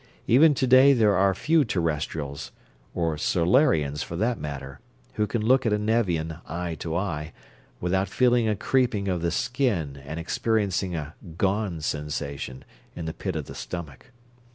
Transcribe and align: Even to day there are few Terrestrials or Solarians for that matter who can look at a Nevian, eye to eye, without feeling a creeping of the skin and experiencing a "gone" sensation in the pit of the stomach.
Even 0.25 0.55
to 0.55 0.65
day 0.65 0.93
there 0.93 1.15
are 1.15 1.35
few 1.35 1.63
Terrestrials 1.63 2.49
or 2.95 3.19
Solarians 3.19 4.01
for 4.01 4.15
that 4.15 4.39
matter 4.39 4.79
who 5.13 5.27
can 5.27 5.43
look 5.45 5.63
at 5.63 5.73
a 5.73 5.77
Nevian, 5.77 6.37
eye 6.47 6.73
to 6.79 6.95
eye, 6.97 7.33
without 7.79 8.09
feeling 8.09 8.49
a 8.49 8.55
creeping 8.55 9.07
of 9.07 9.21
the 9.21 9.29
skin 9.29 9.97
and 10.03 10.19
experiencing 10.19 10.95
a 10.95 11.13
"gone" 11.37 11.81
sensation 11.81 12.65
in 12.95 13.05
the 13.05 13.13
pit 13.13 13.35
of 13.35 13.45
the 13.45 13.53
stomach. 13.53 14.09